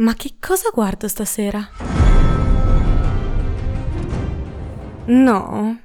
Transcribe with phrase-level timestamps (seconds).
[0.00, 1.68] Ma che cosa guardo stasera?
[5.04, 5.78] No.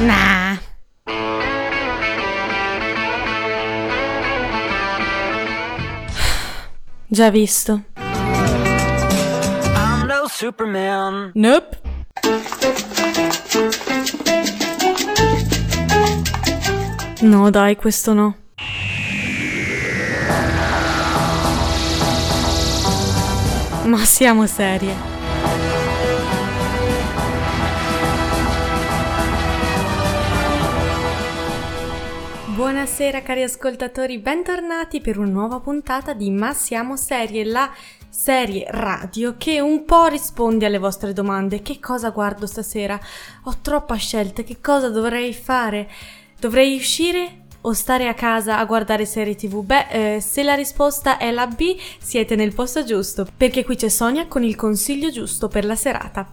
[0.00, 0.58] Nah.
[7.06, 7.84] Già visto.
[7.94, 11.30] I'm no Superman.
[11.32, 11.80] Nope.
[17.22, 18.36] No, dai, questo no.
[23.86, 24.94] Ma siamo serie.
[32.54, 37.72] Buonasera cari ascoltatori, bentornati per una nuova puntata di Ma siamo serie, la
[38.08, 41.60] serie radio che un po' risponde alle vostre domande.
[41.62, 43.00] Che cosa guardo stasera?
[43.44, 45.90] Ho troppa scelta, che cosa dovrei fare?
[46.38, 49.64] Dovrei uscire o stare a casa a guardare serie tv?
[49.64, 53.88] Beh, eh, se la risposta è la B, siete nel posto giusto, perché qui c'è
[53.88, 56.28] Sonia con il consiglio giusto per la serata.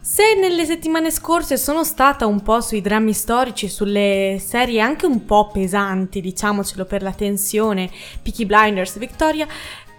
[0.00, 5.24] Se nelle settimane scorse sono stata un po' sui drammi storici, sulle serie anche un
[5.24, 7.90] po' pesanti, diciamocelo per la tensione,
[8.22, 9.46] Peaky Blinders, Victoria,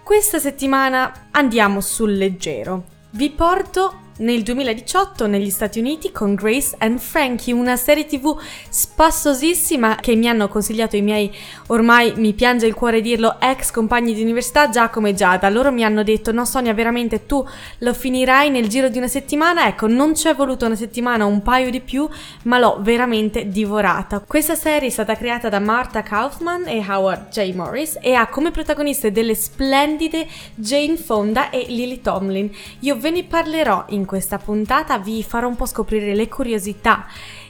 [0.04, 2.84] questa settimana andiamo sul leggero.
[3.10, 9.96] Vi porto nel 2018 negli Stati Uniti con Grace and Frankie, una serie tv spassosissima
[9.96, 11.30] che mi hanno consigliato i miei,
[11.66, 15.48] ormai mi piange il cuore dirlo, ex compagni di università Giacomo e Giada.
[15.50, 17.46] Loro mi hanno detto no Sonia veramente tu
[17.78, 21.42] lo finirai nel giro di una settimana, ecco non ci è voluto una settimana, un
[21.42, 22.08] paio di più,
[22.44, 24.20] ma l'ho veramente divorata.
[24.20, 27.52] Questa serie è stata creata da Martha Kaufman e Howard J.
[27.52, 32.50] Morris e ha come protagoniste delle splendide Jane Fonda e Lily Tomlin.
[32.80, 37.06] Io ve ne parlerò in questa puntata vi farò un po' scoprire le curiosità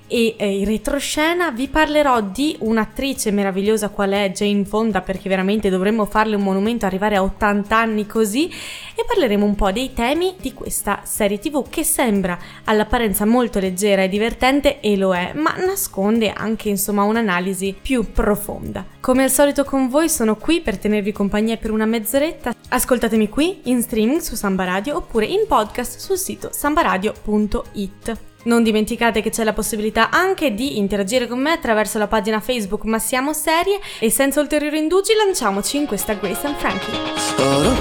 [0.08, 5.68] e eh, in retroscena vi parlerò di un'attrice meravigliosa qual è Jane Fonda perché veramente
[5.68, 8.48] dovremmo farle un monumento arrivare a 80 anni così.
[8.48, 14.02] E parleremo un po' dei temi di questa serie tv che sembra all'apparenza molto leggera
[14.02, 18.84] e divertente e lo è ma nasconde anche insomma un'analisi più profonda.
[19.00, 22.54] Come al solito con voi sono qui per tenervi compagnia per una mezz'oretta.
[22.68, 29.20] Ascoltatemi qui in streaming su Samba Radio oppure in podcast sul sito sambaradio.it non dimenticate
[29.20, 33.32] che c'è la possibilità anche di interagire con me attraverso la pagina Facebook Ma siamo
[33.32, 36.94] serie e senza ulteriori indugi lanciamoci in questa Grace and Frankie.
[37.38, 37.74] Oh,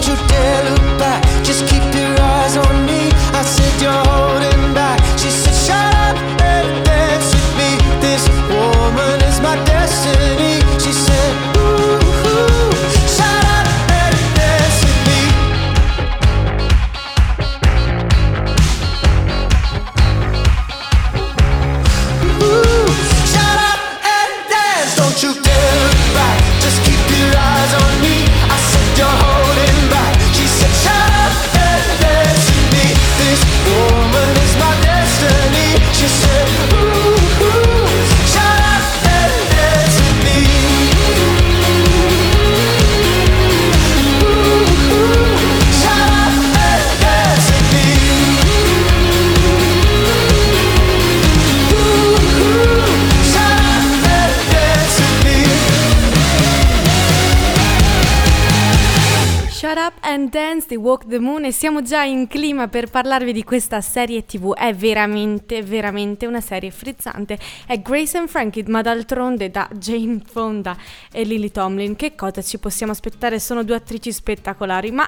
[60.67, 64.53] di Walk the Moon e siamo già in clima per parlarvi di questa serie tv.
[64.53, 67.37] È veramente, veramente una serie frizzante.
[67.65, 70.75] È Grace and Frankie, ma d'altronde da Jane Fonda
[71.11, 71.95] e Lily Tomlin.
[71.95, 73.39] Che cosa ci possiamo aspettare?
[73.39, 75.07] Sono due attrici spettacolari, ma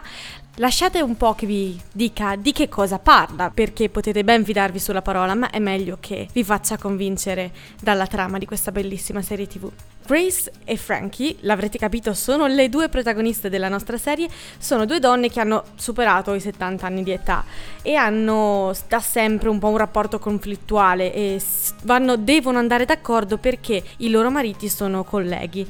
[0.56, 5.02] lasciate un po' che vi dica di che cosa parla, perché potete ben fidarvi sulla
[5.02, 7.52] parola, ma è meglio che vi faccia convincere
[7.82, 9.72] dalla trama di questa bellissima serie tv.
[10.08, 15.30] Grace e Frankie, l'avrete capito, sono le due protagoniste della nostra serie, sono due donne
[15.30, 17.44] che hanno superato i 70 anni di età
[17.82, 21.42] e hanno da sempre un po' un rapporto conflittuale e
[21.84, 25.70] vanno- devono andare d'accordo perché i loro mariti sono colleghi.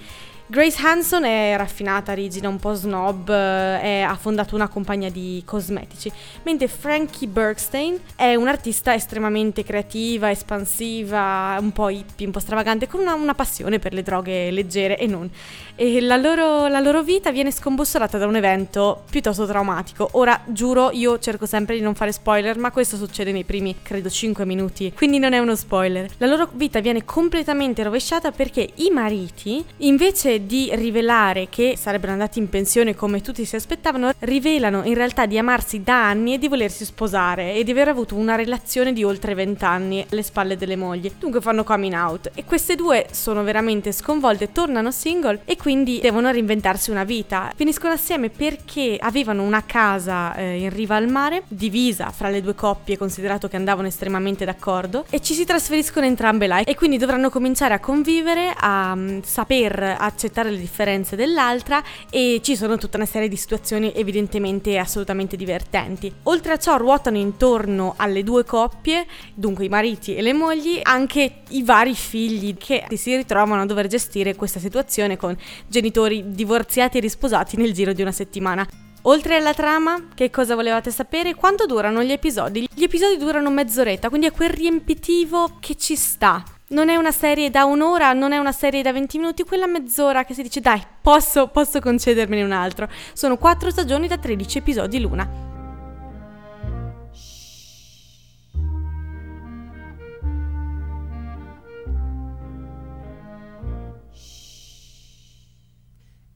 [0.49, 5.41] Grace Hanson è raffinata, rigida, un po' snob, eh, è- ha fondato una compagnia di
[5.45, 6.09] cosmetici,
[6.43, 13.01] mentre Frankie Bergstein è un'artista estremamente creativa, espansiva, un po' hippie, un po' stravagante, con
[13.01, 15.29] una, una passione per le droghe leggere e non.
[15.75, 20.07] E la loro, la loro vita viene scombussolata da un evento piuttosto traumatico.
[20.13, 24.09] Ora, giuro, io cerco sempre di non fare spoiler, ma questo succede nei primi, credo,
[24.09, 26.09] 5 minuti, quindi non è uno spoiler.
[26.19, 32.39] La loro vita viene completamente rovesciata perché i mariti, invece di rivelare che sarebbero andati
[32.39, 36.47] in pensione come tutti si aspettavano, rivelano in realtà di amarsi da anni e di
[36.47, 40.75] volersi sposare e di aver avuto una relazione di oltre 20 anni alle spalle delle
[40.75, 41.11] mogli.
[41.17, 46.29] Dunque fanno coming out e queste due sono veramente sconvolte, tornano single e quindi devono
[46.29, 47.51] reinventarsi una vita.
[47.55, 52.55] Finiscono assieme perché avevano una casa eh, in riva al mare, divisa fra le due
[52.55, 57.29] coppie, considerato che andavano estremamente d'accordo, e ci si trasferiscono entrambe là e quindi dovranno
[57.29, 63.05] cominciare a convivere, a um, saper accettare le differenze dell'altra e ci sono tutta una
[63.05, 66.11] serie di situazioni evidentemente assolutamente divertenti.
[66.23, 71.41] Oltre a ciò ruotano intorno alle due coppie, dunque i mariti e le mogli, anche
[71.49, 75.35] i vari figli che si ritrovano a dover gestire questa situazione con
[75.67, 78.67] genitori divorziati e risposati nel giro di una settimana.
[79.03, 81.33] Oltre alla trama, che cosa volevate sapere?
[81.33, 82.67] Quanto durano gli episodi?
[82.73, 86.43] Gli episodi durano mezz'oretta, quindi è quel riempitivo che ci sta.
[86.69, 90.25] Non è una serie da un'ora, non è una serie da 20 minuti, quella mezz'ora
[90.25, 92.89] che si dice dai, posso, posso concedermene un altro.
[93.13, 95.45] Sono 4 stagioni da 13 episodi l'una.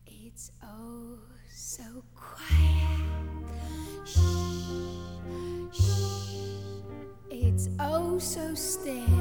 [0.06, 1.19] It's oh
[1.54, 2.04] so
[7.80, 9.21] oh still.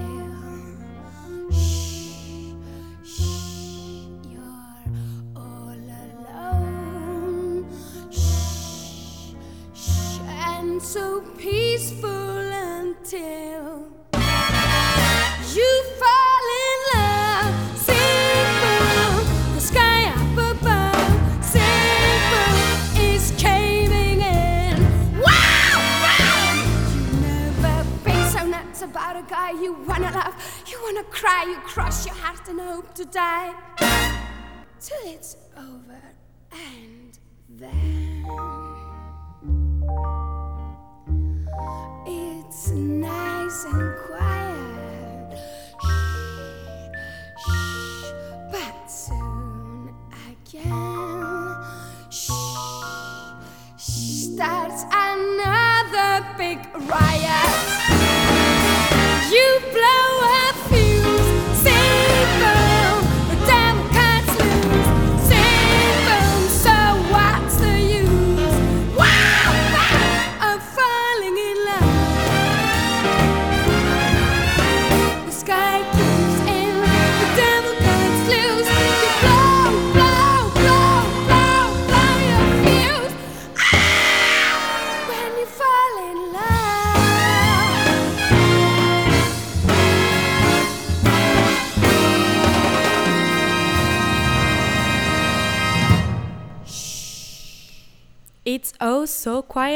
[31.21, 33.53] Cry, you crush your heart and hope to die
[34.81, 36.01] till it's over
[36.51, 37.19] and
[37.51, 38.25] then.
[42.07, 45.39] It's nice and quiet.
[47.45, 48.13] Shh, shh,
[48.51, 49.95] but soon
[50.27, 51.55] again.
[52.09, 52.31] Shh,
[53.77, 56.59] shh, starts another big
[56.89, 57.80] riot.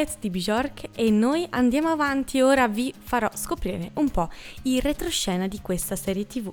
[0.04, 4.28] Quiet di Bjork e noi andiamo avanti ora vi farò scoprire un po'
[4.64, 6.52] il retroscena di questa serie tv.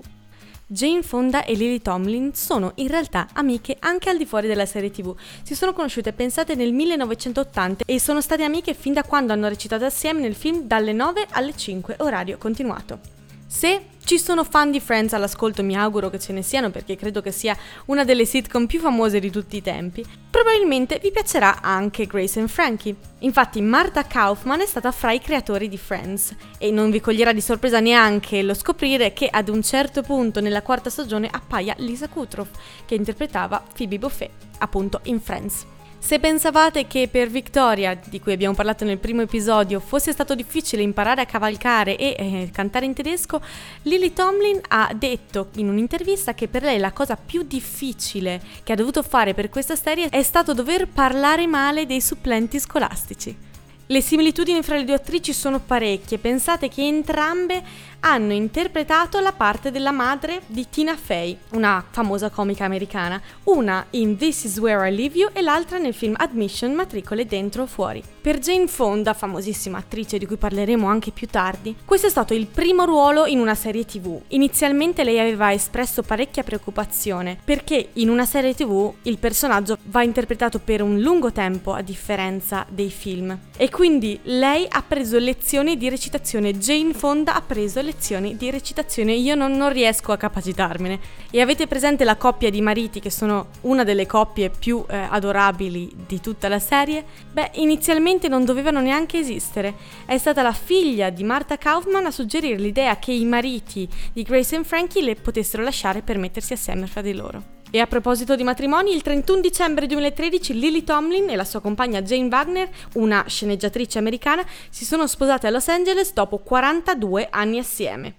[0.67, 4.89] Jane Fonda e Lily Tomlin sono in realtà amiche anche al di fuori della serie
[4.89, 5.13] tv.
[5.43, 9.83] Si sono conosciute pensate nel 1980 e sono state amiche fin da quando hanno recitato
[9.83, 13.20] assieme nel film Dalle 9 alle 5 orario continuato.
[13.53, 17.21] Se ci sono fan di Friends all'ascolto, mi auguro che ce ne siano perché credo
[17.21, 17.55] che sia
[17.87, 22.47] una delle sitcom più famose di tutti i tempi, probabilmente vi piacerà anche Grace and
[22.47, 22.95] Frankie.
[23.19, 27.41] Infatti Martha Kaufman è stata fra i creatori di Friends e non vi coglierà di
[27.41, 32.47] sorpresa neanche lo scoprire che ad un certo punto nella quarta stagione appaia Lisa Kudrow
[32.85, 35.65] che interpretava Phoebe Buffet appunto in Friends.
[36.03, 40.81] Se pensavate che per Victoria, di cui abbiamo parlato nel primo episodio, fosse stato difficile
[40.81, 43.39] imparare a cavalcare e eh, cantare in tedesco,
[43.83, 48.75] Lily Tomlin ha detto in un'intervista che per lei la cosa più difficile che ha
[48.75, 53.49] dovuto fare per questa serie è stato dover parlare male dei supplenti scolastici.
[53.85, 57.61] Le similitudini fra le due attrici sono parecchie, pensate che entrambe
[58.01, 64.17] hanno interpretato la parte della madre di Tina Fey, una famosa comica americana, una in
[64.17, 68.03] This Is Where I Leave You e l'altra nel film Admission Matricole dentro o fuori.
[68.21, 72.47] Per Jane Fonda, famosissima attrice di cui parleremo anche più tardi, questo è stato il
[72.47, 74.19] primo ruolo in una serie tv.
[74.29, 80.59] Inizialmente lei aveva espresso parecchia preoccupazione perché in una serie tv il personaggio va interpretato
[80.59, 85.89] per un lungo tempo a differenza dei film e quindi lei ha preso lezioni di
[85.89, 87.89] recitazione, Jane Fonda ha preso lezioni
[88.35, 90.99] di recitazione, io non, non riesco a capacitarmene.
[91.31, 95.91] E avete presente la coppia di mariti che sono una delle coppie più eh, adorabili
[96.07, 97.03] di tutta la serie?
[97.31, 99.73] Beh, inizialmente non dovevano neanche esistere.
[100.05, 104.57] È stata la figlia di Martha Kaufman a suggerire l'idea che i mariti di Grace
[104.57, 107.60] e Frankie le potessero lasciare per mettersi assieme fra di loro.
[107.73, 112.01] E a proposito di matrimoni, il 31 dicembre 2013 Lily Tomlin e la sua compagna
[112.01, 118.15] Jane Wagner, una sceneggiatrice americana, si sono sposate a Los Angeles dopo 42 anni assieme.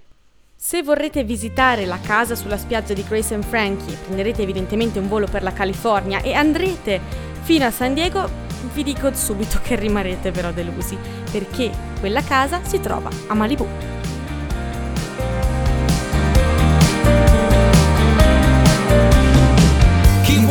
[0.56, 5.26] Se vorrete visitare la casa sulla spiaggia di Grace and Frankie, prenderete evidentemente un volo
[5.26, 6.98] per la California e andrete
[7.42, 8.26] fino a San Diego,
[8.72, 10.96] vi dico subito che rimarrete però delusi,
[11.30, 14.01] perché quella casa si trova a Malibu.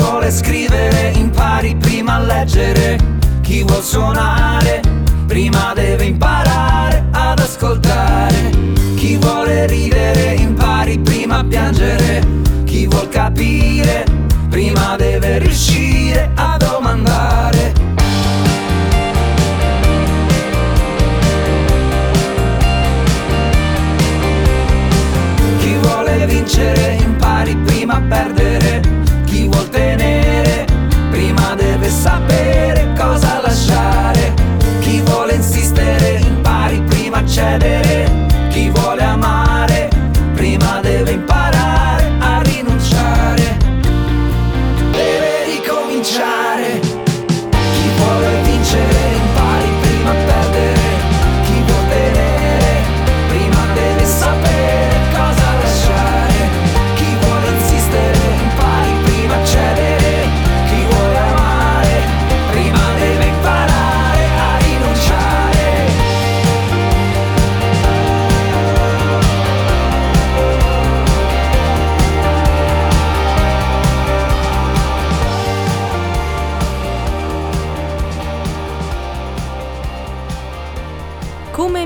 [0.01, 2.97] Vuole scrivere impari prima a leggere.
[3.41, 4.81] Chi vuol suonare
[5.27, 8.49] prima deve imparare ad ascoltare.
[8.95, 12.25] Chi vuole ridere impari prima a piangere.
[12.65, 14.05] Chi vuol capire
[14.49, 17.73] prima deve riuscire a domandare.
[25.59, 28.40] Chi vuole vincere impari prima a perdere.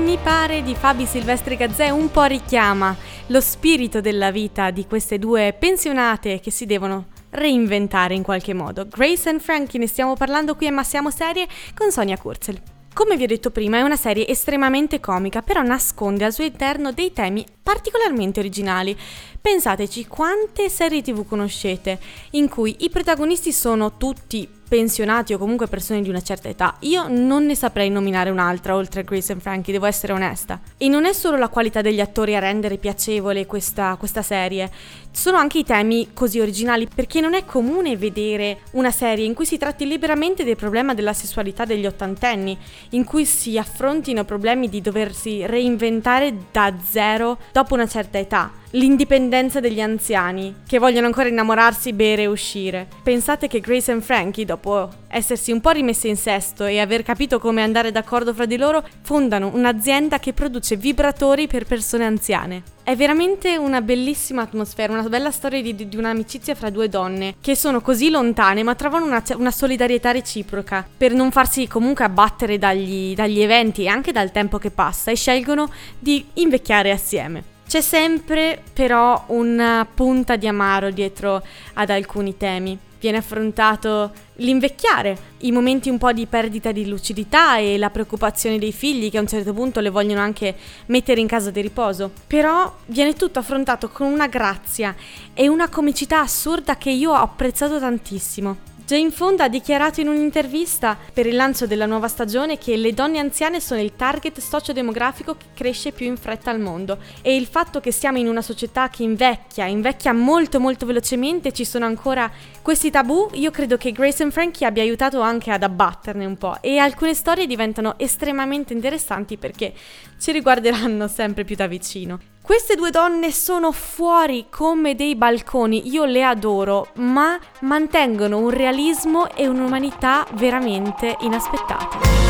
[0.06, 2.96] Mi pare di Fabi Silvestri Gazzè un po' richiama
[3.26, 8.86] lo spirito della vita di queste due pensionate che si devono reinventare in qualche modo.
[8.86, 12.62] Grace and Frankie ne stiamo parlando qui a Massiamo Serie con Sonia Kurzel.
[12.94, 16.92] Come vi ho detto prima, è una serie estremamente comica, però nasconde al suo interno
[16.92, 18.96] dei temi particolarmente originali.
[19.40, 21.98] Pensateci quante serie TV conoscete
[22.30, 26.76] in cui i protagonisti sono tutti pensionati o comunque persone di una certa età.
[26.80, 30.60] Io non ne saprei nominare un'altra oltre a Grace and Frankie, devo essere onesta.
[30.76, 34.70] E non è solo la qualità degli attori a rendere piacevole questa, questa serie,
[35.16, 39.46] sono anche i temi così originali perché non è comune vedere una serie in cui
[39.46, 42.56] si tratti liberamente del problema della sessualità degli ottantenni,
[42.90, 48.52] in cui si affrontino problemi di doversi reinventare da zero dopo una certa età.
[48.72, 52.86] L'indipendenza degli anziani, che vogliono ancora innamorarsi, bere e uscire.
[53.02, 57.38] Pensate che Grace and Frankie, dopo essersi un po' rimesse in sesto e aver capito
[57.38, 62.74] come andare d'accordo fra di loro, fondano un'azienda che produce vibratori per persone anziane.
[62.86, 67.56] È veramente una bellissima atmosfera, una bella storia di, di un'amicizia fra due donne che
[67.56, 73.12] sono così lontane ma trovano una, una solidarietà reciproca per non farsi comunque abbattere dagli,
[73.12, 77.42] dagli eventi e anche dal tempo che passa e scelgono di invecchiare assieme.
[77.66, 82.78] C'è sempre però una punta di amaro dietro ad alcuni temi.
[82.98, 88.72] Viene affrontato l'invecchiare, i momenti un po' di perdita di lucidità e la preoccupazione dei
[88.72, 92.10] figli che a un certo punto le vogliono anche mettere in casa di riposo.
[92.26, 94.94] Però viene tutto affrontato con una grazia
[95.34, 98.75] e una comicità assurda che io ho apprezzato tantissimo.
[98.86, 103.18] Jane Fonda ha dichiarato in un'intervista per il lancio della nuova stagione che le donne
[103.18, 107.80] anziane sono il target sociodemografico che cresce più in fretta al mondo e il fatto
[107.80, 112.30] che siamo in una società che invecchia, invecchia molto molto velocemente, ci sono ancora
[112.62, 116.58] questi tabù, io credo che Grace and Frankie abbia aiutato anche ad abbatterne un po'
[116.60, 119.74] e alcune storie diventano estremamente interessanti perché
[120.20, 122.35] ci riguarderanno sempre più da vicino.
[122.46, 129.28] Queste due donne sono fuori come dei balconi, io le adoro, ma mantengono un realismo
[129.34, 132.25] e un'umanità veramente inaspettati.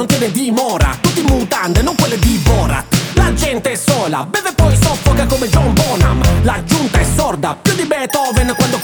[0.00, 0.96] Non tiene dimora.
[0.98, 2.96] Tutti mutande, non quelle di Borat.
[3.14, 6.22] La gente è sola, beve poi soffoca come John Bonham.
[6.42, 8.78] La giunta è sorda, più di Beethoven quando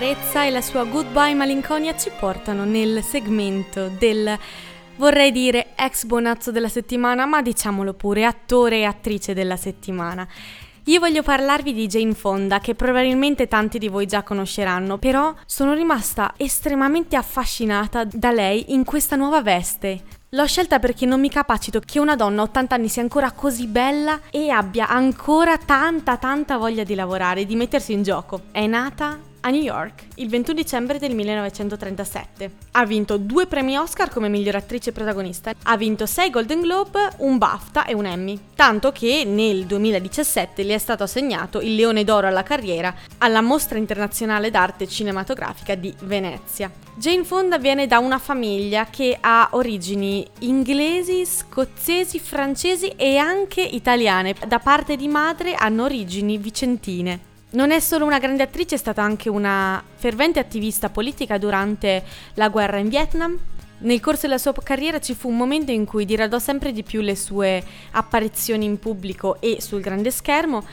[0.00, 4.34] Caparezza e la sua Goodbye Malinconia ci portano nel segmento del
[4.96, 10.26] vorrei dire ex bonazzo della settimana, ma diciamolo pure, attore e attrice della settimana.
[10.84, 15.74] Io voglio parlarvi di Jane Fonda, che probabilmente tanti di voi già conosceranno, però sono
[15.74, 20.00] rimasta estremamente affascinata da lei in questa nuova veste.
[20.30, 23.66] L'ho scelta perché non mi capacito che una donna a 80 anni sia ancora così
[23.66, 28.44] bella e abbia ancora tanta tanta voglia di lavorare, di mettersi in gioco.
[28.50, 32.50] È nata a New York il 21 dicembre del 1937.
[32.72, 37.38] Ha vinto due premi Oscar come miglior attrice protagonista, ha vinto 6 Golden Globe, un
[37.38, 42.26] BAFTA e un Emmy, tanto che nel 2017 le è stato assegnato il Leone d'Oro
[42.26, 46.70] alla carriera alla Mostra Internazionale d'Arte Cinematografica di Venezia.
[46.96, 54.34] Jane Fonda viene da una famiglia che ha origini inglesi, scozzesi, francesi e anche italiane.
[54.46, 57.29] Da parte di madre hanno origini vicentine.
[57.52, 62.04] Non è solo una grande attrice, è stata anche una fervente attivista politica durante
[62.34, 63.36] la guerra in Vietnam.
[63.78, 67.00] Nel corso della sua carriera ci fu un momento in cui diradò sempre di più
[67.00, 67.60] le sue
[67.92, 70.64] apparizioni in pubblico e sul grande schermo,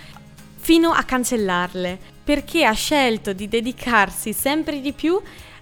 [0.58, 5.20] fino a cancellarle, perché ha scelto di dedicarsi sempre di più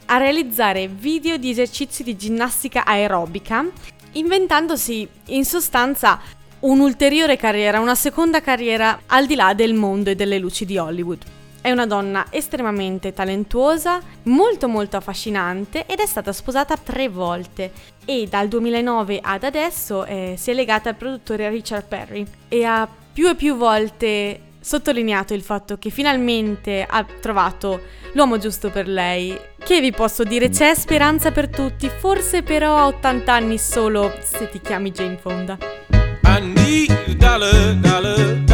[0.07, 3.65] a realizzare video di esercizi di ginnastica aerobica,
[4.13, 6.19] inventandosi in sostanza
[6.65, 11.23] un'ulteriore carriera, una seconda carriera al di là del mondo e delle luci di Hollywood.
[11.61, 17.71] È una donna estremamente talentuosa, molto molto affascinante ed è stata sposata tre volte
[18.05, 22.87] e dal 2009 ad adesso eh, si è legata al produttore Richard Perry e ha
[23.13, 27.81] più e più volte sottolineato il fatto che finalmente ha trovato
[28.13, 29.37] l'uomo giusto per lei.
[29.57, 30.49] Che vi posso dire?
[30.49, 36.04] C'è speranza per tutti, forse però a 80 anni solo se ti chiami Jane Fonda.
[36.35, 38.44] I need a dollar, dollar,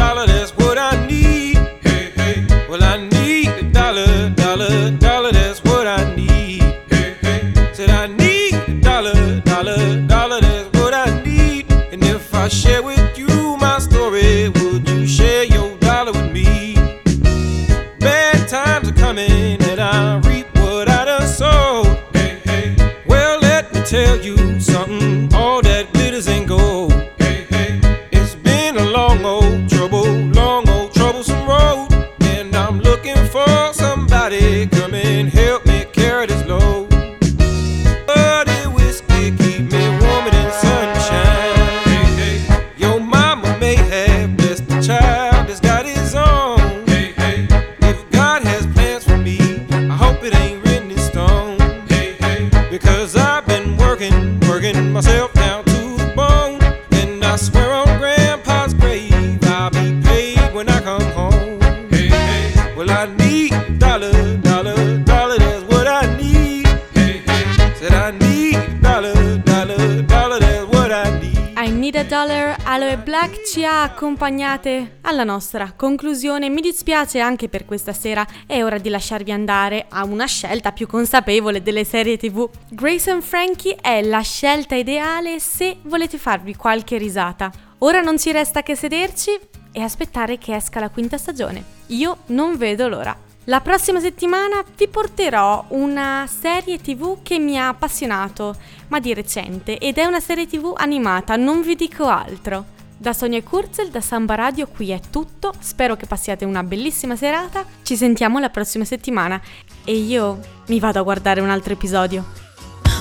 [73.32, 76.50] Black ci ha accompagnate alla nostra conclusione.
[76.50, 80.86] Mi dispiace anche per questa sera, è ora di lasciarvi andare a una scelta più
[80.86, 82.46] consapevole delle serie TV.
[82.68, 87.50] Grace and Frankie è la scelta ideale se volete farvi qualche risata.
[87.78, 89.30] Ora non ci resta che sederci
[89.72, 91.64] e aspettare che esca la quinta stagione.
[91.86, 93.16] Io non vedo l'ora.
[93.44, 98.54] La prossima settimana vi porterò una serie tv che mi ha appassionato,
[98.88, 102.80] ma di recente, ed è una serie tv animata, non vi dico altro.
[103.02, 107.64] Da Sonia Kurzel, da Samba Radio, qui è tutto, spero che passiate una bellissima serata,
[107.82, 109.40] ci sentiamo la prossima settimana.
[109.82, 110.38] E io
[110.68, 112.24] mi vado a guardare un altro episodio.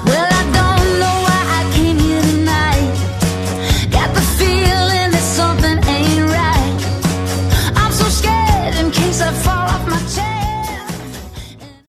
[0.08, 0.61] Well,